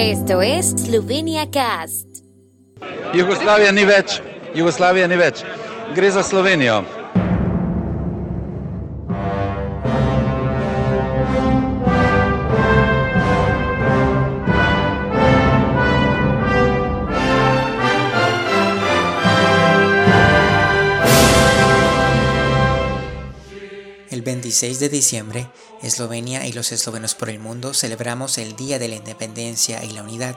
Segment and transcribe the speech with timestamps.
[0.00, 2.08] Esto es Slovenia Cast.
[3.12, 4.14] Jugoslavija ni več,
[4.56, 5.42] Jugoslavija ni več.
[5.92, 6.78] Gre za Slovenijo.
[24.20, 25.50] El 26 de diciembre,
[25.80, 30.02] Eslovenia y los eslovenos por el mundo celebramos el Día de la Independencia y la
[30.02, 30.36] Unidad,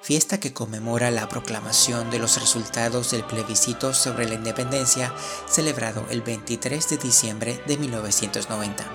[0.00, 5.14] fiesta que conmemora la proclamación de los resultados del plebiscito sobre la independencia
[5.46, 8.90] celebrado el 23 de diciembre de 1990.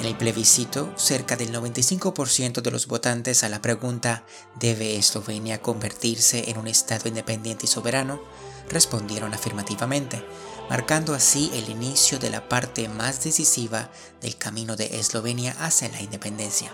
[0.00, 4.24] En el plebiscito, cerca del 95% de los votantes a la pregunta
[4.58, 8.20] ¿Debe Eslovenia convertirse en un Estado independiente y soberano?
[8.68, 10.24] Respondieron afirmativamente,
[10.68, 16.02] marcando así el inicio de la parte más decisiva del camino de Eslovenia hacia la
[16.02, 16.72] independencia.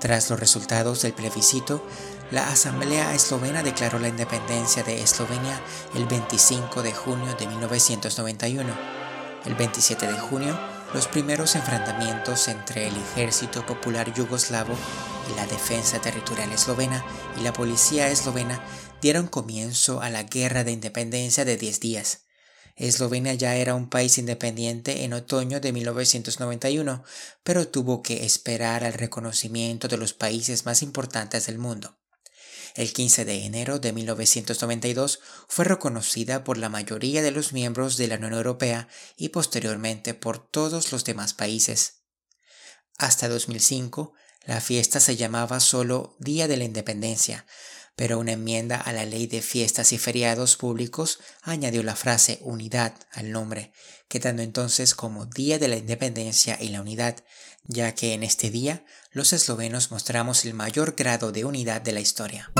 [0.00, 1.82] Tras los resultados del plebiscito,
[2.30, 5.60] la Asamblea Eslovena declaró la independencia de Eslovenia
[5.94, 8.74] el 25 de junio de 1991.
[9.44, 10.58] El 27 de junio,
[10.94, 14.74] los primeros enfrentamientos entre el Ejército Popular Yugoslavo
[15.30, 17.04] y la Defensa Territorial Eslovena
[17.38, 18.64] y la Policía Eslovena
[19.02, 22.26] dieron comienzo a la Guerra de Independencia de 10 días.
[22.76, 27.04] Eslovenia ya era un país independiente en otoño de 1991,
[27.42, 31.96] pero tuvo que esperar al reconocimiento de los países más importantes del mundo.
[32.76, 38.06] El 15 de enero de 1992 fue reconocida por la mayoría de los miembros de
[38.06, 42.02] la Unión Europea y posteriormente por todos los demás países.
[42.98, 44.12] Hasta 2005,
[44.44, 47.46] la fiesta se llamaba solo Día de la Independencia,
[47.96, 52.94] pero una enmienda a la ley de fiestas y feriados públicos añadió la frase unidad
[53.12, 53.72] al nombre,
[54.08, 57.16] quedando entonces como Día de la Independencia y la Unidad,
[57.64, 62.00] ya que en este día los eslovenos mostramos el mayor grado de unidad de la
[62.00, 62.52] historia.